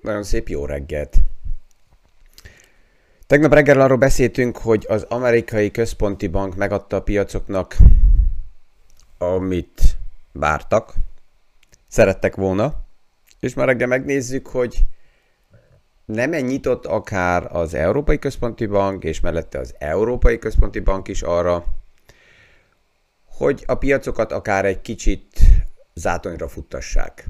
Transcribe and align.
Nagyon 0.00 0.22
szép 0.22 0.48
jó 0.48 0.66
reggelt! 0.66 1.16
Tegnap 3.26 3.52
reggel 3.52 3.80
arról 3.80 3.96
beszéltünk, 3.96 4.56
hogy 4.56 4.86
az 4.88 5.02
amerikai 5.02 5.70
központi 5.70 6.26
bank 6.26 6.56
megadta 6.56 6.96
a 6.96 7.02
piacoknak, 7.02 7.76
amit 9.18 9.96
vártak, 10.32 10.94
szerettek 11.88 12.34
volna, 12.34 12.84
és 13.40 13.54
már 13.54 13.66
reggel 13.66 13.86
megnézzük, 13.86 14.46
hogy 14.46 14.84
nem 16.04 16.30
nyitott 16.30 16.86
akár 16.86 17.56
az 17.56 17.74
Európai 17.74 18.18
Központi 18.18 18.66
Bank, 18.66 19.04
és 19.04 19.20
mellette 19.20 19.58
az 19.58 19.74
Európai 19.78 20.38
Központi 20.38 20.80
Bank 20.80 21.08
is 21.08 21.22
arra, 21.22 21.64
hogy 23.24 23.64
a 23.66 23.74
piacokat 23.74 24.32
akár 24.32 24.64
egy 24.64 24.80
kicsit 24.80 25.38
zátonyra 25.94 26.48
futtassák. 26.48 27.26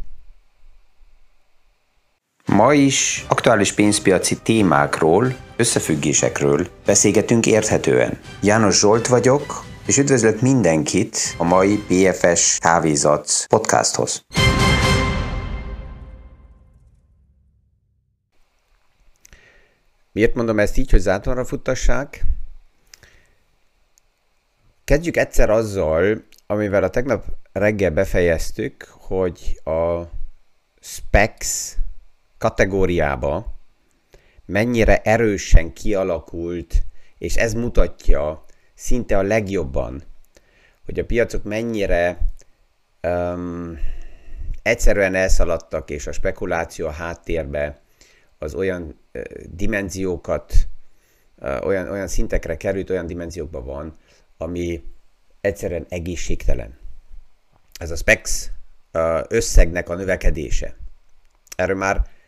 Ma 2.47 2.73
is 2.75 3.25
aktuális 3.29 3.73
pénzpiaci 3.73 4.39
témákról, 4.43 5.37
összefüggésekről 5.57 6.67
beszélgetünk 6.85 7.47
érthetően. 7.47 8.19
János 8.43 8.79
Zsolt 8.79 9.07
vagyok, 9.07 9.65
és 9.87 9.99
üdvözlök 9.99 10.41
mindenkit 10.41 11.35
a 11.39 11.45
mai 11.45 11.85
PFS 11.87 12.59
Kávézat 12.59 13.45
podcasthoz. 13.49 14.25
Miért 20.13 20.35
mondom 20.35 20.59
ezt 20.59 20.77
így, 20.77 20.91
hogy 20.91 21.01
zátonra 21.01 21.45
futtassák? 21.45 22.23
Kezdjük 24.85 25.17
egyszer 25.17 25.51
azzal, 25.51 26.23
amivel 26.47 26.83
a 26.83 26.91
tegnap 26.91 27.25
reggel 27.53 27.91
befejeztük, 27.91 28.87
hogy 28.99 29.61
a 29.65 30.03
specs 30.81 31.79
kategóriába 32.41 33.59
mennyire 34.47 35.01
erősen 35.03 35.73
kialakult, 35.73 36.83
és 37.19 37.37
ez 37.37 37.53
mutatja 37.53 38.45
szinte 38.75 39.19
a 39.19 39.23
legjobban, 39.23 40.03
hogy 40.85 40.99
a 40.99 41.05
piacok 41.05 41.43
mennyire 41.43 42.19
um, 43.03 43.79
egyszerűen 44.63 45.15
elszaladtak, 45.15 45.91
és 45.91 46.07
a 46.07 46.13
spekuláció 46.13 46.87
a 46.87 46.91
háttérbe 46.91 47.81
az 48.39 48.55
olyan 48.55 48.99
uh, 49.15 49.23
dimenziókat, 49.51 50.55
uh, 51.37 51.67
olyan, 51.67 51.89
olyan 51.89 52.09
szintekre 52.09 52.57
került, 52.57 52.91
olyan 52.91 53.07
dimenziókban 53.07 53.65
van, 53.65 53.97
ami 54.37 54.85
egyszerűen 55.41 55.87
egészségtelen. 55.89 56.79
Ez 57.79 57.91
a 57.91 57.97
SPEX 57.97 58.51
uh, 58.93 59.21
összegnek 59.29 59.89
a 59.89 59.95
növekedése. 59.95 60.77
Erről 61.57 61.77
már 61.77 62.19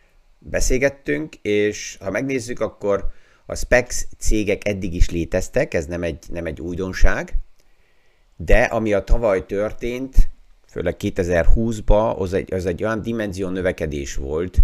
beszélgettünk, 0.43 1.35
és 1.35 1.97
ha 1.99 2.09
megnézzük, 2.09 2.59
akkor 2.59 3.11
a 3.45 3.55
SPEX 3.55 4.07
cégek 4.17 4.67
eddig 4.67 4.93
is 4.93 5.09
léteztek, 5.09 5.73
ez 5.73 5.85
nem 5.85 6.03
egy, 6.03 6.25
nem 6.29 6.45
egy 6.45 6.61
újdonság, 6.61 7.37
de 8.35 8.63
ami 8.63 8.93
a 8.93 9.03
tavaly 9.03 9.45
történt, 9.45 10.15
főleg 10.67 10.95
2020-ban, 10.99 12.17
az 12.17 12.33
egy, 12.33 12.53
az 12.53 12.65
egy 12.65 12.83
olyan 12.83 13.01
dimenzió 13.01 13.49
növekedés 13.49 14.15
volt, 14.15 14.57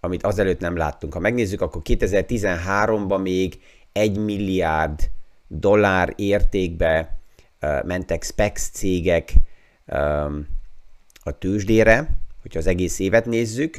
amit 0.00 0.22
azelőtt 0.22 0.60
nem 0.60 0.76
láttunk. 0.76 1.12
Ha 1.12 1.20
megnézzük, 1.20 1.60
akkor 1.60 1.82
2013-ban 1.84 3.22
még 3.22 3.60
1 3.92 4.18
milliárd 4.18 5.10
dollár 5.46 6.12
értékbe 6.16 7.18
uh, 7.62 7.84
mentek 7.84 8.22
SPEX 8.22 8.70
cégek 8.70 9.32
um, 9.86 10.46
a 11.22 11.38
tőzsdére, 11.38 12.08
hogyha 12.42 12.58
az 12.58 12.66
egész 12.66 12.98
évet 12.98 13.26
nézzük, 13.26 13.78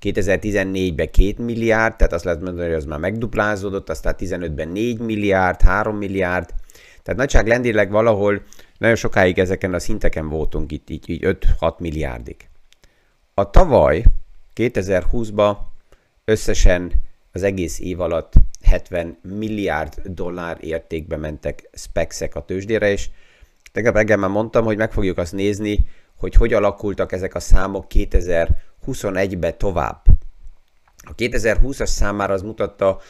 2014-ben 0.00 1.10
2 1.10 1.34
milliárd, 1.38 1.96
tehát 1.96 2.12
azt 2.12 2.24
lehet 2.24 2.40
mondani, 2.40 2.66
hogy 2.66 2.76
az 2.76 2.84
már 2.84 2.98
megduplázódott, 2.98 3.90
aztán 3.90 4.14
15-ben 4.18 4.68
4 4.68 4.98
milliárd, 4.98 5.60
3 5.60 5.96
milliárd, 5.96 6.50
tehát 7.02 7.20
nagyságrendileg 7.20 7.90
valahol 7.90 8.42
nagyon 8.78 8.96
sokáig 8.96 9.38
ezeken 9.38 9.74
a 9.74 9.78
szinteken 9.78 10.28
voltunk 10.28 10.72
itt, 10.72 10.90
így, 10.90 11.10
így 11.10 11.38
5-6 11.60 11.78
milliárdig. 11.78 12.36
A 13.34 13.50
tavaly, 13.50 14.04
2020-ban 14.54 15.56
összesen 16.24 16.92
az 17.32 17.42
egész 17.42 17.78
év 17.78 18.00
alatt 18.00 18.32
70 18.62 19.18
milliárd 19.22 20.00
dollár 20.04 20.56
értékbe 20.60 21.16
mentek 21.16 21.70
specsek 21.72 22.34
a 22.34 22.44
tőzsdére, 22.44 22.90
és 22.90 23.10
tegnap 23.72 23.94
reggel 23.94 24.16
már 24.16 24.30
mondtam, 24.30 24.64
hogy 24.64 24.76
meg 24.76 24.92
fogjuk 24.92 25.18
azt 25.18 25.32
nézni, 25.32 25.86
hogy 26.16 26.34
hogy 26.34 26.52
alakultak 26.52 27.12
ezek 27.12 27.34
a 27.34 27.40
számok 27.40 27.88
2000 27.88 28.56
21-be 28.92 29.52
tovább. 29.52 30.02
A 30.96 31.14
2020-as 31.14 31.86
számára 31.86 32.32
az 32.34 32.42
mutatta, 32.42 33.00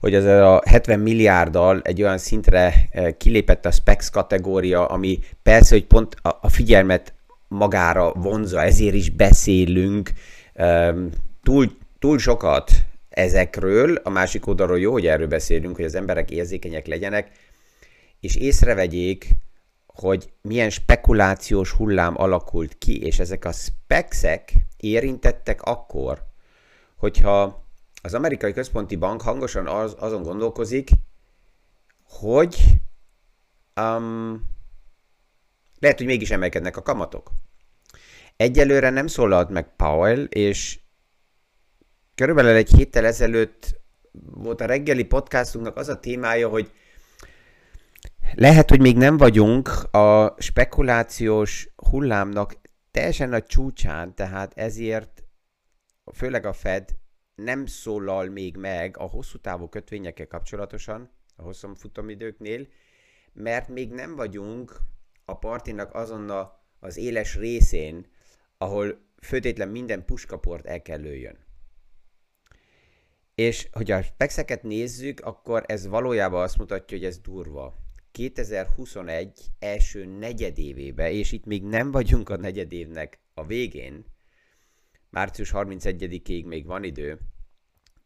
hogy 0.00 0.14
ez 0.14 0.24
a 0.24 0.62
70 0.66 1.00
milliárddal 1.00 1.80
egy 1.84 2.02
olyan 2.02 2.18
szintre 2.18 2.74
eh, 2.90 3.12
kilépett 3.18 3.66
a 3.66 3.70
SPEX 3.70 4.10
kategória, 4.10 4.86
ami 4.86 5.18
persze, 5.42 5.74
hogy 5.74 5.86
pont 5.86 6.16
a 6.40 6.48
figyelmet 6.48 7.14
magára 7.48 8.12
vonza, 8.12 8.62
ezért 8.62 8.94
is 8.94 9.10
beszélünk 9.10 10.10
túl, 11.42 11.76
túl 11.98 12.18
sokat 12.18 12.70
ezekről, 13.08 13.94
a 13.94 14.10
másik 14.10 14.46
oldalról 14.46 14.78
jó, 14.78 14.92
hogy 14.92 15.06
erről 15.06 15.26
beszélünk, 15.26 15.76
hogy 15.76 15.84
az 15.84 15.94
emberek 15.94 16.30
érzékenyek 16.30 16.86
legyenek, 16.86 17.30
és 18.20 18.36
észrevegyék, 18.36 19.28
hogy 19.94 20.32
milyen 20.42 20.70
spekulációs 20.70 21.70
hullám 21.70 22.20
alakult 22.20 22.78
ki, 22.78 23.02
és 23.02 23.18
ezek 23.18 23.44
a 23.44 23.52
spexek 23.52 24.52
érintettek 24.76 25.62
akkor, 25.62 26.22
hogyha 26.96 27.64
az 28.02 28.14
amerikai 28.14 28.52
központi 28.52 28.96
bank 28.96 29.22
hangosan 29.22 29.66
az, 29.66 29.96
azon 29.98 30.22
gondolkozik, 30.22 30.90
hogy 32.04 32.56
um, 33.80 34.42
lehet, 35.78 35.98
hogy 35.98 36.06
mégis 36.06 36.30
emelkednek 36.30 36.76
a 36.76 36.82
kamatok. 36.82 37.30
Egyelőre 38.36 38.90
nem 38.90 39.06
szólalt 39.06 39.50
meg 39.50 39.76
Powell, 39.76 40.24
és 40.24 40.78
körülbelül 42.14 42.54
egy 42.54 42.70
héttel 42.70 43.06
ezelőtt 43.06 43.80
volt 44.12 44.60
a 44.60 44.66
reggeli 44.66 45.04
podcastunknak 45.04 45.76
az 45.76 45.88
a 45.88 46.00
témája, 46.00 46.48
hogy 46.48 46.70
lehet, 48.34 48.70
hogy 48.70 48.80
még 48.80 48.96
nem 48.96 49.16
vagyunk 49.16 49.68
a 49.90 50.34
spekulációs 50.38 51.68
hullámnak 51.76 52.60
teljesen 52.90 53.32
a 53.32 53.42
csúcsán, 53.42 54.14
tehát 54.14 54.52
ezért 54.58 55.24
főleg 56.14 56.44
a 56.44 56.52
Fed 56.52 56.88
nem 57.34 57.66
szólal 57.66 58.28
még 58.28 58.56
meg 58.56 58.98
a 58.98 59.02
hosszú 59.02 59.38
távú 59.38 59.68
kötvényekkel 59.68 60.26
kapcsolatosan, 60.26 61.10
a 61.36 61.42
hosszú 61.42 61.74
futamidőknél, 61.74 62.66
mert 63.32 63.68
még 63.68 63.90
nem 63.90 64.16
vagyunk 64.16 64.80
a 65.24 65.38
partinak 65.38 65.94
azon 65.94 66.30
a, 66.30 66.64
az 66.80 66.96
éles 66.96 67.36
részén, 67.36 68.06
ahol 68.58 68.98
főtétlen 69.22 69.68
minden 69.68 70.04
puskaport 70.04 70.66
el 70.66 70.82
kell 70.82 71.00
lőjön. 71.00 71.38
És 73.34 73.68
hogyha 73.72 73.96
a 73.96 74.02
specseket 74.02 74.62
nézzük, 74.62 75.20
akkor 75.20 75.64
ez 75.66 75.86
valójában 75.86 76.42
azt 76.42 76.58
mutatja, 76.58 76.96
hogy 76.96 77.06
ez 77.06 77.18
durva. 77.18 77.74
2021 78.12 79.40
első 79.58 80.04
negyedévébe, 80.04 81.10
és 81.10 81.32
itt 81.32 81.44
még 81.44 81.64
nem 81.64 81.90
vagyunk 81.90 82.28
a 82.28 82.36
negyedévnek 82.36 83.20
a 83.34 83.46
végén, 83.46 84.04
március 85.10 85.50
31-ig 85.54 86.46
még 86.46 86.66
van 86.66 86.84
idő, 86.84 87.18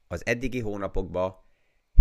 az 0.08 0.26
eddigi 0.26 0.60
hónapokban 0.60 1.34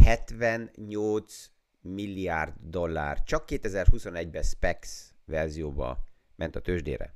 78 0.03 1.51
milliárd 1.81 2.53
dollár. 2.61 3.23
Csak 3.23 3.43
2021-ben 3.47 4.43
SPEX 4.43 5.13
verzióba 5.25 6.07
ment 6.35 6.55
a 6.55 6.61
tőzsdére. 6.61 7.13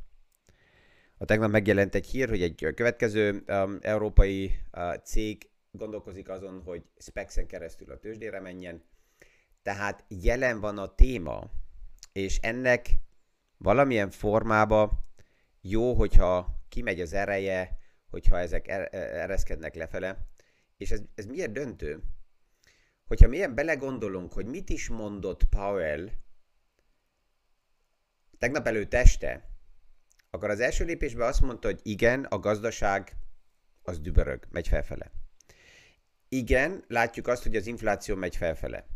A 1.18 1.26
tegnap 1.26 1.52
megjelent 1.52 1.96
egy 1.96 2.06
hír, 2.06 2.30
hogy 2.30 2.42
egy 2.42 2.72
következő 2.76 3.44
um, 3.48 3.78
európai 3.82 4.52
uh, 4.72 4.96
cég 4.96 5.50
gondolkozik 5.72 6.30
azon, 6.30 6.62
hogy 6.62 6.84
SPEX-en 6.98 7.48
keresztül 7.48 7.92
a 7.92 7.98
tőzsdére 7.98 8.40
menjen, 8.40 8.84
tehát 9.68 10.04
jelen 10.08 10.60
van 10.60 10.78
a 10.78 10.96
téma, 10.96 11.52
és 12.12 12.38
ennek 12.42 12.90
valamilyen 13.58 14.10
formába 14.10 15.06
jó, 15.62 15.94
hogyha 15.94 16.62
kimegy 16.70 17.02
az 17.02 17.14
ereje, 17.14 17.78
hogyha 18.10 18.40
ezek 18.40 18.68
er- 18.68 18.94
er- 18.94 19.14
ereszkednek 19.14 19.76
lefele. 19.76 20.28
És 20.78 20.92
ez, 20.92 21.02
ez 21.16 21.26
miért 21.26 21.52
döntő? 21.52 22.04
Hogyha 23.06 23.28
milyen 23.28 23.56
belegondolunk, 23.56 24.34
hogy 24.34 24.46
mit 24.46 24.70
is 24.70 24.90
mondott 24.90 25.44
Powell 25.44 26.10
tegnap 28.38 28.68
előtt 28.68 28.94
este, 28.94 29.50
akkor 30.30 30.50
az 30.50 30.60
első 30.60 30.86
lépésben 30.86 31.28
azt 31.28 31.42
mondta, 31.42 31.68
hogy 31.68 31.80
igen, 31.84 32.24
a 32.24 32.40
gazdaság 32.40 33.16
az 33.82 34.00
dübörög, 34.00 34.48
megy 34.50 34.68
felfele. 34.68 35.12
Igen, 36.30 36.84
látjuk 36.88 37.28
azt, 37.28 37.44
hogy 37.44 37.56
az 37.56 37.68
infláció 37.68 38.16
megy 38.16 38.36
felfele. 38.36 38.96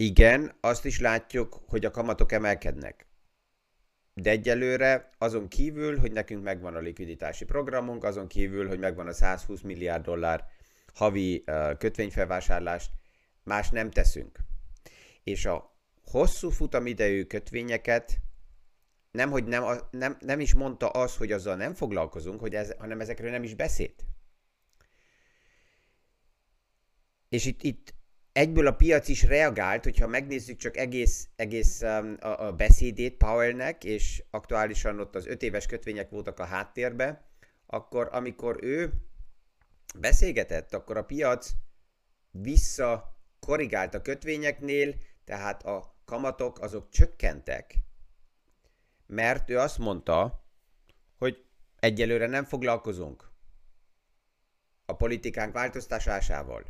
Igen, 0.00 0.52
azt 0.60 0.84
is 0.84 1.00
látjuk, 1.00 1.60
hogy 1.66 1.84
a 1.84 1.90
kamatok 1.90 2.32
emelkednek. 2.32 3.06
De 4.14 4.30
egyelőre 4.30 5.10
azon 5.18 5.48
kívül, 5.48 5.98
hogy 5.98 6.12
nekünk 6.12 6.42
megvan 6.42 6.74
a 6.74 6.78
likviditási 6.78 7.44
programunk, 7.44 8.04
azon 8.04 8.26
kívül, 8.26 8.68
hogy 8.68 8.78
megvan 8.78 9.06
a 9.06 9.12
120 9.12 9.60
milliárd 9.60 10.04
dollár 10.04 10.46
havi 10.94 11.44
kötvényfelvásárlás, 11.78 12.90
más 13.42 13.70
nem 13.70 13.90
teszünk. 13.90 14.38
És 15.24 15.46
a 15.46 15.76
hosszú 16.04 16.50
futamidejű 16.50 17.24
kötvényeket 17.24 18.18
nem, 19.10 19.30
hogy 19.30 19.44
nem, 19.44 19.64
nem, 19.90 20.16
nem 20.20 20.40
is 20.40 20.54
mondta 20.54 20.88
az, 20.88 21.16
hogy 21.16 21.32
azzal 21.32 21.56
nem 21.56 21.74
foglalkozunk, 21.74 22.40
hogy 22.40 22.54
ez, 22.54 22.72
hanem 22.78 23.00
ezekről 23.00 23.30
nem 23.30 23.42
is 23.42 23.54
beszélt. 23.54 24.04
És 27.28 27.44
itt, 27.44 27.62
itt 27.62 27.98
egyből 28.32 28.66
a 28.66 28.74
piac 28.74 29.08
is 29.08 29.22
reagált, 29.22 29.84
hogyha 29.84 30.06
megnézzük 30.06 30.56
csak 30.56 30.76
egész, 30.76 31.28
egész 31.36 31.82
um, 31.82 32.16
a, 32.20 32.46
a 32.46 32.52
beszédét 32.52 33.16
Powellnek, 33.16 33.84
és 33.84 34.22
aktuálisan 34.30 35.00
ott 35.00 35.14
az 35.14 35.26
öt 35.26 35.42
éves 35.42 35.66
kötvények 35.66 36.10
voltak 36.10 36.38
a 36.38 36.44
háttérbe, 36.44 37.24
akkor 37.66 38.08
amikor 38.12 38.58
ő 38.62 38.92
beszélgetett, 39.98 40.74
akkor 40.74 40.96
a 40.96 41.04
piac 41.04 41.50
vissza 42.30 43.18
korrigált 43.40 43.94
a 43.94 44.02
kötvényeknél, 44.02 44.94
tehát 45.24 45.62
a 45.62 45.98
kamatok 46.04 46.60
azok 46.60 46.90
csökkentek, 46.90 47.74
mert 49.06 49.50
ő 49.50 49.58
azt 49.58 49.78
mondta, 49.78 50.44
hogy 51.18 51.44
egyelőre 51.78 52.26
nem 52.26 52.44
foglalkozunk 52.44 53.30
a 54.84 54.96
politikánk 54.96 55.52
változtatásával. 55.52 56.64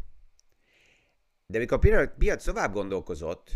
De 1.51 1.59
mikor 1.59 1.95
a 1.95 2.09
piac 2.19 2.45
tovább 2.45 2.73
gondolkozott, 2.73 3.51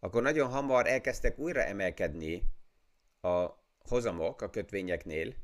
akkor 0.00 0.22
nagyon 0.22 0.50
hamar 0.50 0.86
elkezdtek 0.86 1.38
újra 1.38 1.62
emelkedni 1.62 2.42
a 3.20 3.46
hozamok 3.78 4.42
a 4.42 4.50
kötvényeknél, 4.50 5.34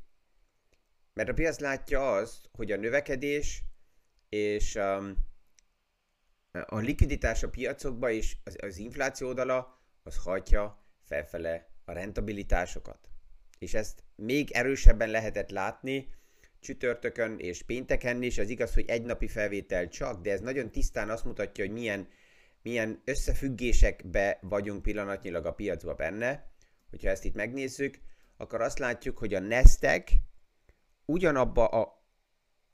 mert 1.13 1.29
a 1.29 1.33
piac 1.33 1.59
látja 1.59 2.11
azt, 2.11 2.49
hogy 2.51 2.71
a 2.71 2.77
növekedés 2.77 3.63
és 4.29 4.75
um, 4.75 5.15
a 6.65 6.77
likviditás 6.77 7.43
a 7.43 7.49
piacokba 7.49 8.11
és 8.11 8.37
az, 8.43 8.57
az 8.61 8.77
infláció 8.77 9.27
oldala 9.27 9.81
az 10.03 10.17
hajtja 10.17 10.85
felfele 11.03 11.69
a 11.85 11.91
rentabilitásokat. 11.91 13.09
És 13.59 13.73
ezt 13.73 14.03
még 14.15 14.51
erősebben 14.51 15.09
lehetett 15.09 15.49
látni 15.49 16.13
csütörtökön 16.59 17.37
és 17.37 17.63
pénteken 17.63 18.21
is. 18.23 18.37
Az 18.37 18.49
igaz, 18.49 18.73
hogy 18.73 18.85
egy 18.87 19.03
napi 19.03 19.27
felvétel 19.27 19.87
csak, 19.87 20.21
de 20.21 20.31
ez 20.31 20.41
nagyon 20.41 20.71
tisztán 20.71 21.09
azt 21.09 21.25
mutatja, 21.25 21.65
hogy 21.65 21.73
milyen, 21.73 22.07
milyen 22.61 23.01
összefüggésekbe 23.05 24.37
vagyunk 24.41 24.81
pillanatnyilag 24.81 25.45
a 25.45 25.53
piacban 25.53 25.95
benne. 25.95 26.51
Hogyha 26.89 27.09
ezt 27.09 27.25
itt 27.25 27.35
megnézzük, 27.35 27.99
akkor 28.37 28.61
azt 28.61 28.79
látjuk, 28.79 29.17
hogy 29.17 29.33
a 29.33 29.39
Nestek 29.39 30.11
ugyanabba, 31.05 31.65
a, 31.65 32.03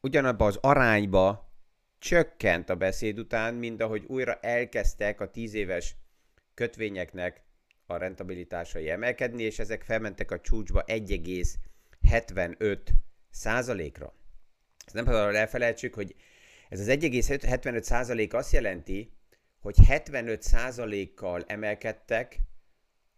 ugyanabba 0.01 0.45
az 0.45 0.57
arányba 0.61 1.53
csökkent 1.99 2.69
a 2.69 2.75
beszéd 2.75 3.19
után, 3.19 3.53
mint 3.53 3.81
ahogy 3.81 4.03
újra 4.07 4.33
elkezdtek 4.33 5.19
a 5.19 5.31
tíz 5.31 5.53
éves 5.53 5.95
kötvényeknek 6.53 7.43
a 7.85 7.97
rentabilitásai 7.97 8.89
emelkedni, 8.89 9.43
és 9.43 9.59
ezek 9.59 9.83
felmentek 9.83 10.31
a 10.31 10.39
csúcsba 10.39 10.83
1,75 10.87 12.79
százalékra. 13.35 14.13
Ezt 14.85 14.95
nem 14.95 15.05
szabad 15.05 15.35
elfelejtsük, 15.35 15.93
hogy 15.93 16.15
ez 16.69 16.79
az 16.79 16.87
1,75 16.87 17.81
százalék 17.81 18.33
azt 18.33 18.51
jelenti, 18.51 19.11
hogy 19.61 19.75
75 19.87 20.41
százalékkal 20.41 21.43
emelkedtek 21.47 22.39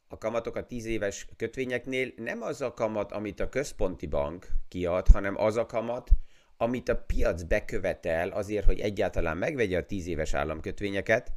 a 0.08 0.18
kamatok 0.18 0.56
a 0.56 0.66
10 0.66 0.86
éves 0.86 1.28
kötvényeknél, 1.38 2.12
nem 2.16 2.42
az 2.42 2.62
a 2.62 2.74
kamat, 2.74 3.12
amit 3.12 3.40
a 3.40 3.50
központi 3.50 4.06
bank 4.06 4.48
kiad, 4.68 5.08
hanem 5.08 5.38
az 5.38 5.56
a 5.56 5.66
kamat, 5.66 6.10
amit 6.58 6.90
a 6.90 6.98
piac 6.98 7.44
bekövetel 7.44 8.30
azért, 8.30 8.66
hogy 8.66 8.80
egyáltalán 8.80 9.38
megvegye 9.38 9.78
a 9.78 9.86
10 9.86 10.08
éves 10.08 10.34
államkötvényeket. 10.34 11.32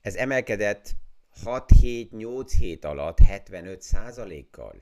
Ez 0.00 0.14
emelkedett 0.14 0.90
6-7-8 1.44 2.52
hét 2.58 2.84
alatt 2.84 3.18
75 3.18 3.82
százalékkal. 3.82 4.74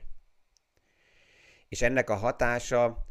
És 1.69 1.82
ennek 1.82 2.11
a 2.11 2.14
hatása 2.14 3.06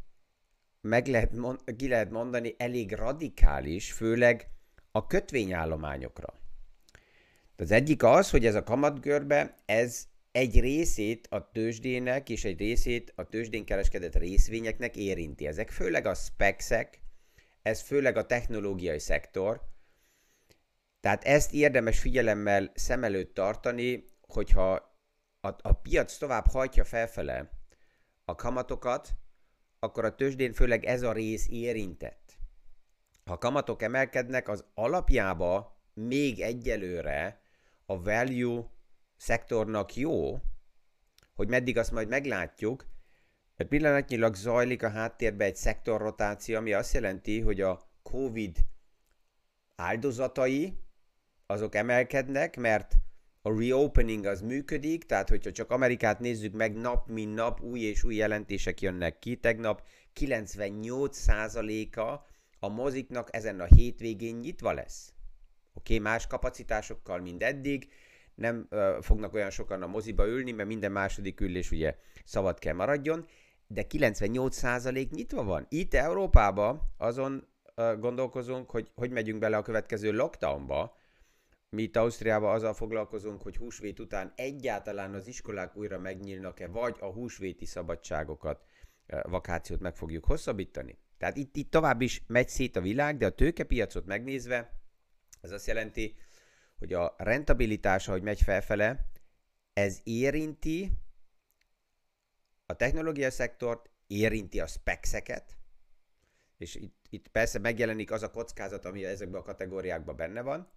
meg 0.80 1.06
lehet, 1.06 1.32
ki 1.76 1.88
lehet 1.88 2.10
mondani 2.10 2.54
elég 2.58 2.92
radikális, 2.92 3.92
főleg 3.92 4.48
a 4.90 5.06
kötvényállományokra. 5.06 6.34
Az 7.56 7.70
egyik 7.70 8.02
az, 8.02 8.30
hogy 8.30 8.46
ez 8.46 8.54
a 8.54 8.62
kamatgörbe, 8.62 9.54
ez 9.66 10.06
egy 10.32 10.60
részét 10.60 11.26
a 11.30 11.50
tőzsdének 11.50 12.28
és 12.28 12.44
egy 12.44 12.58
részét 12.58 13.12
a 13.16 13.24
tőzsdén 13.24 13.64
kereskedett 13.64 14.14
részvényeknek 14.14 14.96
érinti. 14.96 15.46
Ezek 15.46 15.70
főleg 15.70 16.06
a 16.06 16.14
specsek, 16.14 17.00
ez 17.62 17.80
főleg 17.80 18.16
a 18.16 18.26
technológiai 18.26 18.98
szektor, 18.98 19.60
tehát 21.00 21.24
ezt 21.24 21.52
érdemes 21.52 21.98
figyelemmel 21.98 22.72
szem 22.74 23.04
előtt 23.04 23.34
tartani, 23.34 24.04
hogyha 24.20 24.72
a, 25.40 25.48
a 25.48 25.72
piac 25.72 26.16
tovább 26.16 26.46
hajtja 26.46 26.84
felfele 26.84 27.50
a 28.24 28.34
kamatokat, 28.34 29.08
akkor 29.78 30.04
a 30.04 30.14
tőzsdén 30.14 30.52
főleg 30.52 30.84
ez 30.84 31.02
a 31.02 31.12
rész 31.12 31.46
érintett. 31.50 32.38
Ha 33.24 33.38
kamatok 33.38 33.82
emelkednek, 33.82 34.48
az 34.48 34.64
alapjába 34.74 35.80
még 35.94 36.40
egyelőre 36.40 37.40
a 37.86 38.02
value 38.02 38.64
szektornak 39.16 39.96
jó, 39.96 40.40
hogy 41.34 41.48
meddig 41.48 41.78
azt 41.78 41.92
majd 41.92 42.08
meglátjuk, 42.08 42.86
mert 43.56 43.70
pillanatnyilag 43.70 44.34
zajlik 44.34 44.82
a 44.82 44.88
háttérben 44.88 45.46
egy 45.46 45.56
szektorrotáció, 45.56 46.56
ami 46.56 46.72
azt 46.72 46.94
jelenti, 46.94 47.40
hogy 47.40 47.60
a 47.60 47.80
COVID 48.02 48.56
áldozatai 49.76 50.78
azok 51.46 51.74
emelkednek, 51.74 52.56
mert 52.56 52.94
a 53.48 53.58
reopening 53.58 54.24
az 54.24 54.40
működik, 54.40 55.04
tehát 55.04 55.28
hogyha 55.28 55.52
csak 55.52 55.70
Amerikát 55.70 56.20
nézzük 56.20 56.52
meg, 56.52 56.74
nap 56.74 57.08
mint 57.08 57.34
nap 57.34 57.60
új 57.60 57.80
és 57.80 58.04
új 58.04 58.14
jelentések 58.14 58.80
jönnek 58.80 59.18
ki. 59.18 59.36
Tegnap 59.36 59.82
98%-a 60.20 62.26
a 62.58 62.68
moziknak 62.68 63.28
ezen 63.30 63.60
a 63.60 63.64
hétvégén 63.64 64.36
nyitva 64.36 64.72
lesz. 64.72 65.12
Oké, 65.74 65.94
okay, 65.94 66.12
más 66.12 66.26
kapacitásokkal, 66.26 67.20
mint 67.20 67.42
eddig, 67.42 67.88
nem 68.34 68.66
uh, 68.70 69.00
fognak 69.00 69.34
olyan 69.34 69.50
sokan 69.50 69.82
a 69.82 69.86
moziba 69.86 70.26
ülni, 70.26 70.52
mert 70.52 70.68
minden 70.68 70.92
második 70.92 71.40
ülés 71.40 71.70
ugye 71.70 71.96
szabad 72.24 72.58
kell 72.58 72.74
maradjon, 72.74 73.26
de 73.66 73.86
98% 73.88 75.10
nyitva 75.10 75.44
van. 75.44 75.66
Itt 75.68 75.94
Európában 75.94 76.80
azon 76.96 77.48
uh, 77.76 77.98
gondolkozunk, 77.98 78.70
hogy 78.70 78.90
hogy 78.94 79.10
megyünk 79.10 79.38
bele 79.38 79.56
a 79.56 79.62
következő 79.62 80.12
lockdownba, 80.12 80.97
mi 81.70 81.82
itt 81.82 81.96
Ausztriában 81.96 82.54
azzal 82.54 82.74
foglalkozunk, 82.74 83.42
hogy 83.42 83.56
húsvét 83.56 83.98
után 83.98 84.32
egyáltalán 84.36 85.14
az 85.14 85.26
iskolák 85.26 85.76
újra 85.76 85.98
megnyílnak-e, 85.98 86.66
vagy 86.66 86.96
a 87.00 87.06
húsvéti 87.06 87.64
szabadságokat, 87.64 88.64
vakációt 89.22 89.80
meg 89.80 89.96
fogjuk 89.96 90.24
hosszabbítani. 90.24 90.98
Tehát 91.18 91.36
itt, 91.36 91.56
itt 91.56 91.70
tovább 91.70 92.00
is 92.00 92.22
megy 92.26 92.48
szét 92.48 92.76
a 92.76 92.80
világ, 92.80 93.16
de 93.16 93.26
a 93.26 93.30
tőkepiacot 93.30 94.06
megnézve, 94.06 94.80
ez 95.40 95.50
azt 95.50 95.66
jelenti, 95.66 96.16
hogy 96.78 96.92
a 96.92 97.14
rentabilitása, 97.18 98.12
hogy 98.12 98.22
megy 98.22 98.42
felfele, 98.42 99.10
ez 99.72 100.00
érinti 100.04 100.92
a 102.66 102.74
technológia 102.76 103.30
szektort, 103.30 103.90
érinti 104.06 104.60
a 104.60 104.66
specseket, 104.66 105.56
és 106.56 106.74
itt, 106.74 107.06
itt 107.10 107.28
persze 107.28 107.58
megjelenik 107.58 108.10
az 108.10 108.22
a 108.22 108.30
kockázat, 108.30 108.84
ami 108.84 109.04
ezekben 109.04 109.40
a 109.40 109.44
kategóriákban 109.44 110.16
benne 110.16 110.40
van, 110.40 110.72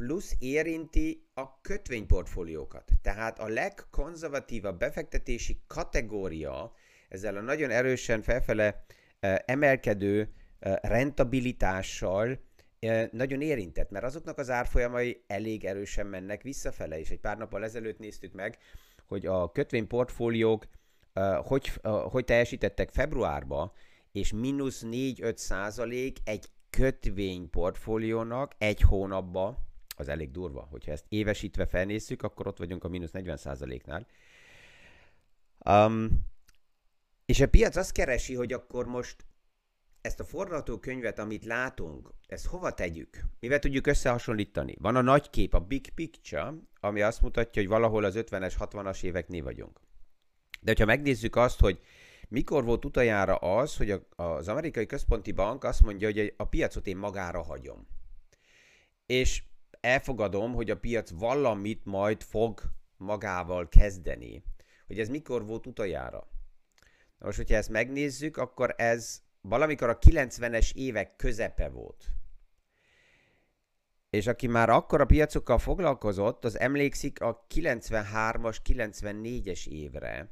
plusz 0.00 0.34
érinti 0.38 1.26
a 1.34 1.60
kötvényportfóliókat. 1.60 2.90
Tehát 3.02 3.38
a 3.38 3.48
legkonzervatívabb 3.48 4.78
befektetési 4.78 5.60
kategória 5.66 6.72
ezzel 7.08 7.36
a 7.36 7.40
nagyon 7.40 7.70
erősen 7.70 8.22
felfele 8.22 8.84
emelkedő 9.44 10.32
rentabilitással 10.80 12.38
nagyon 13.10 13.40
érintett, 13.40 13.90
mert 13.90 14.04
azoknak 14.04 14.38
az 14.38 14.50
árfolyamai 14.50 15.24
elég 15.26 15.64
erősen 15.64 16.06
mennek 16.06 16.42
visszafele, 16.42 16.98
és 16.98 17.10
egy 17.10 17.20
pár 17.20 17.36
nappal 17.38 17.64
ezelőtt 17.64 17.98
néztük 17.98 18.32
meg, 18.32 18.58
hogy 19.06 19.26
a 19.26 19.52
kötvényportfóliók 19.52 20.66
hogy, 21.42 21.72
hogy 22.10 22.24
teljesítettek 22.24 22.90
februárba, 22.90 23.72
és 24.12 24.32
mínusz 24.32 24.82
4-5 24.86 25.36
százalék 25.36 26.18
egy 26.24 26.46
kötvényportfóliónak 26.70 28.52
egy 28.58 28.80
hónapba 28.80 29.65
az 29.98 30.08
elég 30.08 30.30
durva. 30.30 30.68
Hogyha 30.70 30.92
ezt 30.92 31.04
évesítve 31.08 31.66
felnézzük, 31.66 32.22
akkor 32.22 32.46
ott 32.46 32.58
vagyunk 32.58 32.84
a 32.84 32.88
mínusz 32.88 33.10
40%-nál. 33.12 34.06
Um, 35.64 36.24
és 37.26 37.40
a 37.40 37.48
piac 37.48 37.76
azt 37.76 37.92
keresi, 37.92 38.34
hogy 38.34 38.52
akkor 38.52 38.86
most 38.86 39.26
ezt 40.00 40.20
a 40.20 40.24
forgatókönyvet, 40.24 41.18
amit 41.18 41.44
látunk, 41.44 42.10
ezt 42.26 42.46
hova 42.46 42.74
tegyük? 42.74 43.24
Mivel 43.40 43.58
tudjuk 43.58 43.86
összehasonlítani? 43.86 44.76
Van 44.80 44.96
a 44.96 45.00
nagy 45.00 45.30
kép, 45.30 45.54
a 45.54 45.60
big 45.60 45.90
picture, 45.90 46.52
ami 46.80 47.02
azt 47.02 47.22
mutatja, 47.22 47.62
hogy 47.62 47.70
valahol 47.70 48.04
az 48.04 48.14
50-es, 48.16 48.54
60-as 48.58 49.02
éveknél 49.02 49.42
vagyunk. 49.42 49.80
De 50.60 50.70
hogyha 50.70 50.84
megnézzük 50.84 51.36
azt, 51.36 51.60
hogy 51.60 51.80
mikor 52.28 52.64
volt 52.64 52.84
utoljára 52.84 53.36
az, 53.36 53.76
hogy 53.76 53.90
a, 53.90 54.02
az 54.16 54.48
amerikai 54.48 54.86
központi 54.86 55.32
bank 55.32 55.64
azt 55.64 55.82
mondja, 55.82 56.08
hogy 56.08 56.34
a 56.36 56.44
piacot 56.44 56.86
én 56.86 56.96
magára 56.96 57.42
hagyom. 57.42 57.86
És 59.06 59.42
elfogadom, 59.80 60.54
hogy 60.54 60.70
a 60.70 60.78
piac 60.78 61.10
valamit 61.10 61.84
majd 61.84 62.22
fog 62.22 62.60
magával 62.96 63.68
kezdeni. 63.68 64.42
Hogy 64.86 64.98
ez 64.98 65.08
mikor 65.08 65.46
volt 65.46 65.66
utoljára. 65.66 66.28
Na 67.18 67.26
most, 67.26 67.36
hogyha 67.36 67.56
ezt 67.56 67.68
megnézzük, 67.68 68.36
akkor 68.36 68.74
ez 68.76 69.22
valamikor 69.40 69.88
a 69.88 69.98
90-es 69.98 70.74
évek 70.74 71.16
közepe 71.16 71.68
volt. 71.68 72.04
És 74.10 74.26
aki 74.26 74.46
már 74.46 74.70
akkor 74.70 75.00
a 75.00 75.06
piacokkal 75.06 75.58
foglalkozott, 75.58 76.44
az 76.44 76.58
emlékszik 76.58 77.20
a 77.20 77.46
93-as, 77.54 78.56
94-es 78.64 79.66
évre, 79.66 80.30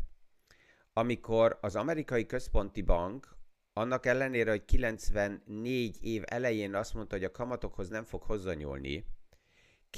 amikor 0.93 1.59
az 1.61 1.77
amerikai 1.77 2.27
központi 2.27 2.83
bank 2.83 3.37
annak 3.73 4.07
ellenére, 4.07 4.51
hogy 4.51 4.65
94 4.65 6.05
év 6.05 6.23
elején 6.27 6.75
azt 6.75 6.95
mondta, 6.95 7.15
hogy 7.15 7.25
a 7.25 7.31
kamatokhoz 7.31 7.89
nem 7.89 8.05
fog 8.05 8.23
hozzányúlni, 8.23 9.05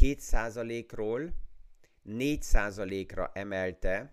2%-ról 0.00 1.35
4%-ra 2.09 3.31
emelte 3.35 4.12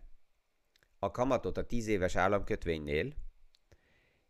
a 0.99 1.11
kamatot 1.11 1.57
a 1.57 1.65
10 1.65 1.87
éves 1.87 2.15
államkötvénynél, 2.15 3.13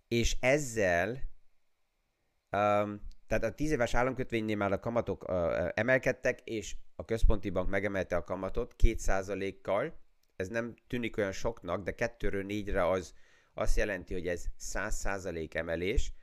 és 0.07 0.38
ezzel, 0.39 1.10
um, 1.10 3.01
tehát 3.27 3.43
a 3.43 3.53
10 3.55 3.72
éves 3.72 3.93
államkötvénynél 3.93 4.55
már 4.55 4.72
a 4.72 4.79
kamatok 4.79 5.29
uh, 5.29 5.69
emelkedtek, 5.74 6.41
és 6.43 6.75
a 6.95 7.05
központi 7.05 7.50
bank 7.50 7.69
megemelte 7.69 8.15
a 8.15 8.24
kamatot 8.24 8.75
2%-kal, 8.83 10.01
ez 10.36 10.48
nem 10.48 10.74
tűnik 10.88 11.17
olyan 11.17 11.31
soknak, 11.31 11.83
de 11.83 11.93
2-ről 11.98 12.45
4-re 12.48 12.89
az 12.89 13.13
azt 13.53 13.77
jelenti, 13.77 14.13
hogy 14.13 14.27
ez 14.27 14.45
100% 14.60 15.55
emelés, 15.55 16.13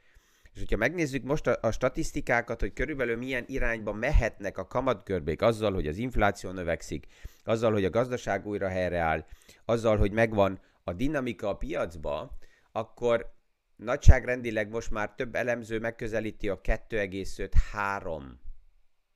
és 0.54 0.58
hogyha 0.58 0.76
megnézzük 0.76 1.22
most 1.22 1.46
a, 1.46 1.58
a 1.60 1.70
statisztikákat, 1.70 2.60
hogy 2.60 2.72
körülbelül 2.72 3.16
milyen 3.16 3.44
irányba 3.46 3.92
mehetnek 3.92 4.58
a 4.58 4.66
kamatkörbék 4.66 5.42
azzal, 5.42 5.72
hogy 5.72 5.86
az 5.86 5.96
infláció 5.96 6.50
növekszik, 6.50 7.06
azzal, 7.44 7.72
hogy 7.72 7.84
a 7.84 7.90
gazdaság 7.90 8.46
újra 8.46 8.68
helyreáll, 8.68 9.24
azzal, 9.64 9.96
hogy 9.96 10.12
megvan 10.12 10.60
a 10.84 10.92
dinamika 10.92 11.48
a 11.48 11.56
piacba, 11.56 12.38
akkor 12.72 13.32
nagyságrendileg 13.76 14.68
most 14.68 14.90
már 14.90 15.14
több 15.14 15.34
elemző 15.34 15.78
megközelíti 15.78 16.48
a 16.48 16.60
2,5-3 16.60 18.22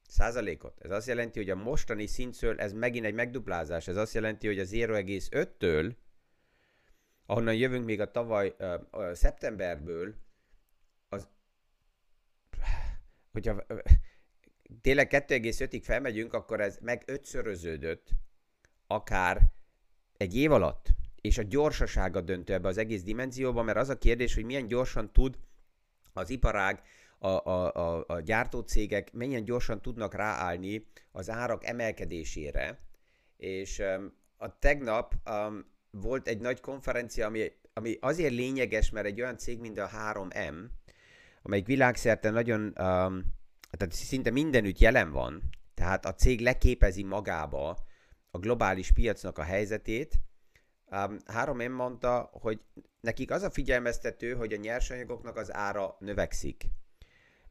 százalékot. 0.09 0.81
Ez 0.81 0.91
azt 0.91 1.07
jelenti, 1.07 1.39
hogy 1.39 1.51
a 1.51 1.63
mostani 1.63 2.07
szintszől 2.07 2.61
ez 2.61 2.73
megint 2.73 3.05
egy 3.05 3.15
megduplázás. 3.15 3.89
Ez 3.89 3.97
azt 3.97 4.15
jelenti, 4.15 4.47
hogy 4.47 4.59
a 4.59 4.65
0,5-től, 4.65 5.95
ahonnan 7.27 7.55
jövünk 7.55 7.85
még 7.85 8.01
a 8.01 8.11
tavaly 8.11 8.55
uh, 8.59 8.75
uh, 8.93 9.13
szeptemberből, 9.13 10.15
hogyha 13.35 13.65
tényleg 14.81 15.09
2,5-ig 15.11 15.81
felmegyünk, 15.85 16.33
akkor 16.33 16.61
ez 16.61 16.79
meg 16.81 17.03
ötszöröződött 17.07 18.09
akár 18.87 19.41
egy 20.17 20.37
év 20.37 20.53
alatt. 20.53 20.87
És 21.21 21.39
a 21.39 21.43
gyorsasága 21.43 22.21
döntő 22.21 22.53
ebbe 22.53 22.69
az 22.69 22.79
egész 22.79 23.03
dimenzióban, 23.03 23.65
mert 23.65 23.79
az 23.79 23.89
a 23.89 23.99
kérdés, 23.99 24.35
hogy 24.35 24.45
milyen 24.45 24.67
gyorsan 24.67 25.13
tud 25.13 25.39
az 26.13 26.31
iparág, 26.31 26.83
a, 27.19 27.29
a, 27.29 27.75
a, 27.75 28.05
a 28.07 28.21
gyártócégek 28.21 29.13
mennyien 29.13 29.45
gyorsan 29.45 29.83
tudnak 29.83 30.15
ráállni 30.15 30.87
az 31.13 31.31
árak 31.31 31.65
emelkedésére. 31.65 32.79
És 33.37 33.79
um, 33.79 34.13
a 34.37 34.59
tegnap 34.59 35.15
um, 35.31 35.65
volt 35.91 36.29
egy 36.29 36.41
nagy 36.41 36.61
konferencia, 36.61 37.27
ami, 37.27 37.53
ami 37.73 37.97
azért 38.01 38.33
lényeges, 38.33 38.91
mert 38.91 39.07
egy 39.07 39.21
olyan 39.21 39.39
cég, 39.39 39.61
mint 39.61 39.79
a 39.79 39.89
3M, 39.89 40.55
amelyik 41.47 41.67
világszerte 41.67 42.31
nagyon, 42.31 42.61
um, 42.61 43.25
tehát 43.71 43.93
szinte 43.93 44.31
mindenütt 44.31 44.79
jelen 44.79 45.11
van, 45.11 45.43
tehát 45.75 46.07
a 46.07 46.15
cég 46.15 46.41
leképezi 46.41 47.03
magába 47.03 47.79
a 48.31 48.39
globális 48.39 48.93
piacnak 48.93 49.39
a 49.39 49.43
helyzetét. 49.43 50.21
Um, 50.91 51.17
három 51.27 51.61
én 51.61 51.71
mondta, 51.71 52.31
hogy 52.33 52.61
nekik 53.01 53.31
az 53.31 53.43
a 53.43 53.51
figyelmeztető, 53.51 54.35
hogy 54.35 54.53
a 54.53 54.57
nyersanyagoknak 54.57 55.37
az 55.37 55.55
ára 55.55 55.97
növekszik. 55.99 56.65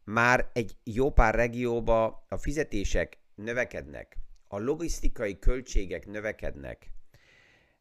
Már 0.04 0.50
egy 0.54 0.78
jó 0.84 1.12
pár 1.12 1.36
regióba 1.36 2.26
a 2.30 2.38
fizetések 2.38 3.18
növekednek, 3.36 4.18
a 4.48 4.60
logisztikai 4.60 5.40
költségek 5.40 6.06
növekednek. 6.06 6.92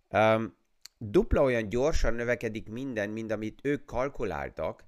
Um, 0.09 0.57
dupla 0.99 1.42
olyan 1.42 1.69
gyorsan 1.69 2.14
növekedik 2.14 2.69
minden, 2.69 3.11
mint 3.11 3.33
amit 3.33 3.61
ők 3.62 3.85
kalkuláltak, 3.85 4.85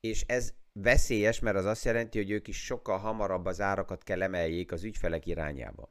és 0.00 0.24
ez 0.26 0.58
veszélyes, 0.72 1.40
mert 1.40 1.56
az 1.56 1.64
azt 1.64 1.84
jelenti, 1.84 2.18
hogy 2.18 2.30
ők 2.30 2.48
is 2.48 2.64
sokkal 2.64 2.98
hamarabb 2.98 3.46
az 3.46 3.60
árakat 3.60 4.02
kell 4.02 4.22
emeljék 4.22 4.72
az 4.72 4.84
ügyfelek 4.84 5.26
irányába. 5.26 5.88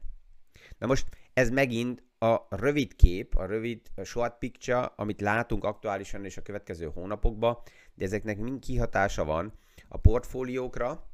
Na 0.77 0.87
most 0.87 1.07
ez 1.33 1.49
megint 1.49 2.03
a 2.19 2.55
rövid 2.55 2.95
kép, 2.95 3.35
a 3.35 3.45
rövid 3.45 3.81
a 3.95 4.03
short 4.03 4.37
picture, 4.37 4.79
amit 4.79 5.21
látunk 5.21 5.63
aktuálisan 5.63 6.25
és 6.25 6.37
a 6.37 6.41
következő 6.41 6.85
hónapokban, 6.85 7.57
de 7.93 8.05
ezeknek 8.05 8.37
mind 8.37 8.59
kihatása 8.59 9.23
van 9.23 9.53
a 9.87 9.97
portfóliókra, 9.97 11.11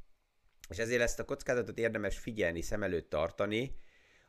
és 0.69 0.77
ezért 0.77 1.01
ezt 1.01 1.19
a 1.19 1.25
kockázatot 1.25 1.77
érdemes 1.77 2.17
figyelni, 2.17 2.61
szem 2.61 2.83
előtt 2.83 3.09
tartani, 3.09 3.75